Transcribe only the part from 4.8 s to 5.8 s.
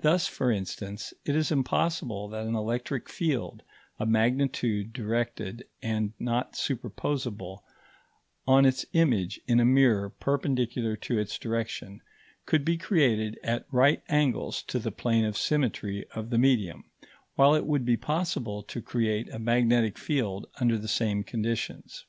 directed